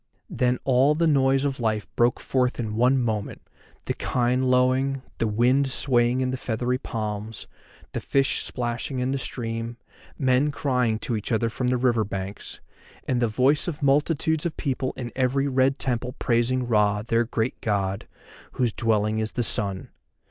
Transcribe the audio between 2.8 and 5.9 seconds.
moment, the kine lowing, the wind